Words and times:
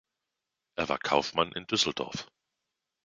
Er 0.77 0.89
war 0.89 0.97
Kaufmann 0.97 1.51
in 1.51 1.67
Düsseldorf. 1.67 2.25